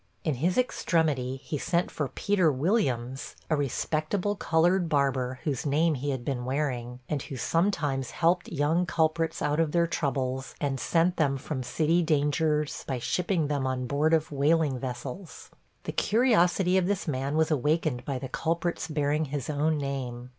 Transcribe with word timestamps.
In 0.23 0.33
his 0.33 0.57
extremity, 0.57 1.35
he 1.43 1.59
sent 1.59 1.91
for 1.91 2.07
Peter 2.07 2.51
Williams, 2.51 3.35
a 3.51 3.55
respectable 3.55 4.35
colored 4.35 4.89
barber, 4.89 5.39
whose 5.43 5.63
name 5.63 5.93
he 5.93 6.09
had 6.09 6.25
been 6.25 6.43
wearing, 6.43 7.01
and 7.07 7.21
who 7.21 7.37
sometimes 7.37 8.09
helped 8.09 8.51
young 8.51 8.87
culprits 8.87 9.43
out 9.43 9.59
of 9.59 9.73
their 9.73 9.85
troubles, 9.85 10.55
and 10.59 10.79
sent 10.79 11.17
them 11.17 11.37
from 11.37 11.61
city 11.61 12.01
dangers, 12.01 12.83
by 12.87 12.97
shipping 12.97 13.45
them 13.45 13.67
on 13.67 13.85
board 13.85 14.11
of 14.15 14.31
whaling 14.31 14.79
vessels. 14.79 15.51
The 15.83 15.91
curiosity 15.91 16.79
of 16.79 16.87
this 16.87 17.07
man 17.07 17.37
was 17.37 17.51
awakened 17.51 18.03
by 18.03 18.17
the 18.17 18.27
culprit's 18.27 18.87
bearing 18.87 19.25
his 19.25 19.51
own 19.51 19.77
name. 19.77 20.29